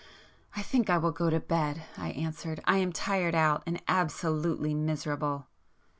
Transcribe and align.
"I 0.55 0.63
think 0.63 0.89
I 0.89 0.97
will 0.97 1.11
go 1.11 1.29
to 1.29 1.39
bed," 1.39 1.83
I 1.95 2.09
answered. 2.09 2.59
"I 2.65 2.77
am 2.77 2.91
tired 2.91 3.35
out,—and 3.35 3.83
absolutely 3.87 4.73
miserable!" 4.73 5.45